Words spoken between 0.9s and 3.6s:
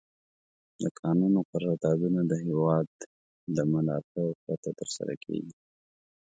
کانونو قراردادونه د هېواد د